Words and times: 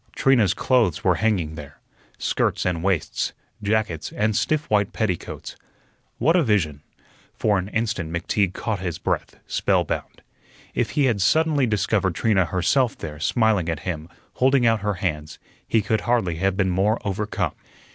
Trina's 0.15 0.55
clothes 0.55 1.03
were 1.03 1.13
hanging 1.21 1.53
there 1.53 1.79
skirts 2.17 2.65
and 2.65 2.81
waists, 2.83 3.33
jackets, 3.61 4.11
and 4.11 4.35
stiff 4.35 4.67
white 4.67 4.93
petticoats. 4.93 5.55
What 6.17 6.35
a 6.35 6.41
vision! 6.41 6.81
For 7.35 7.59
an 7.59 7.67
instant 7.67 8.11
McTeague 8.11 8.53
caught 8.55 8.79
his 8.79 8.97
breath, 8.97 9.35
spellbound. 9.45 10.23
If 10.73 10.89
he 10.97 11.05
had 11.05 11.21
suddenly 11.21 11.67
discovered 11.67 12.15
Trina 12.15 12.45
herself 12.45 12.97
there, 12.97 13.19
smiling 13.19 13.69
at 13.69 13.81
him, 13.81 14.09
holding 14.33 14.65
out 14.65 14.79
her 14.81 14.95
hands, 14.95 15.37
he 15.67 15.83
could 15.83 16.01
hardly 16.01 16.37
have 16.37 16.57
been 16.57 16.71
more 16.71 16.99
overcome. 17.05 17.53